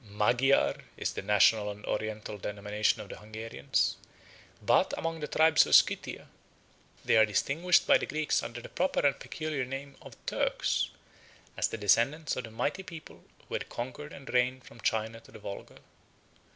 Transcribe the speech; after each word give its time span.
20 0.03 0.17
Magiar 0.17 0.81
is 0.97 1.13
the 1.13 1.21
national 1.21 1.69
and 1.69 1.85
oriental 1.85 2.39
denomination 2.39 3.03
of 3.03 3.09
the 3.09 3.17
Hungarians; 3.19 3.97
but, 4.59 4.95
among 4.97 5.19
the 5.19 5.27
tribes 5.27 5.67
of 5.67 5.75
Scythia, 5.75 6.27
they 7.05 7.17
are 7.17 7.23
distinguished 7.27 7.85
by 7.85 7.99
the 7.99 8.07
Greeks 8.07 8.41
under 8.41 8.61
the 8.63 8.69
proper 8.69 9.01
and 9.05 9.19
peculiar 9.19 9.63
name 9.63 9.95
of 10.01 10.15
Turks, 10.25 10.89
as 11.55 11.67
the 11.67 11.77
descendants 11.77 12.35
of 12.35 12.45
that 12.45 12.49
mighty 12.49 12.81
people 12.81 13.23
who 13.47 13.53
had 13.53 13.69
conquered 13.69 14.11
and 14.11 14.33
reigned 14.33 14.63
from 14.63 14.81
China 14.81 15.19
to 15.19 15.31
the 15.31 15.37
Volga. 15.37 15.77